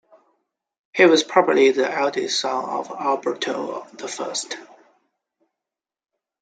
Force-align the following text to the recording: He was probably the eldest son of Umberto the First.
He 0.95 1.05
was 1.05 1.21
probably 1.23 1.69
the 1.69 1.87
eldest 1.87 2.39
son 2.39 2.65
of 2.67 2.89
Umberto 2.89 3.85
the 3.93 4.07
First. 4.07 4.57